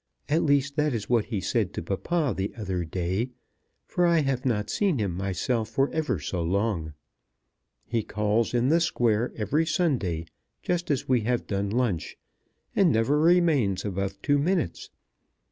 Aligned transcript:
At 0.29 0.41
least 0.41 0.77
that 0.77 0.95
is 0.95 1.11
what 1.11 1.25
he 1.25 1.39
said 1.39 1.73
to 1.75 1.83
papa 1.83 2.33
the 2.35 2.51
other 2.57 2.83
day; 2.83 3.29
for 3.85 4.03
I 4.07 4.21
have 4.21 4.47
not 4.47 4.71
seen 4.71 4.97
him 4.97 5.11
myself 5.15 5.69
for 5.69 5.91
ever 5.91 6.19
so 6.19 6.41
long. 6.41 6.93
He 7.85 8.01
calls 8.01 8.55
in 8.55 8.69
the 8.69 8.79
Square 8.81 9.31
every 9.35 9.67
Sunday 9.67 10.25
just 10.63 10.89
as 10.89 11.07
we 11.07 11.21
have 11.21 11.45
done 11.45 11.69
lunch, 11.69 12.17
and 12.75 12.91
never 12.91 13.19
remains 13.19 13.85
above 13.85 14.19
two 14.23 14.39
minutes. 14.39 14.89